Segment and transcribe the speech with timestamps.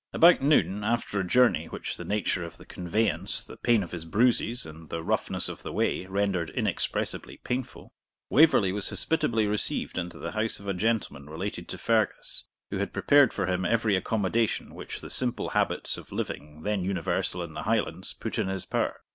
[0.13, 4.03] About noon, after a journey which the nature of the conveyance, the pain of his
[4.03, 7.93] bruises, and the roughness of the way rendered inexpressibly painful,
[8.27, 12.93] Waverley was hospitably received into the house of a gentleman related to Fergus, who had
[12.93, 17.61] prepared for him every accommodation which the simple habits of living then universal in the
[17.69, 19.01] Highlands put in his power.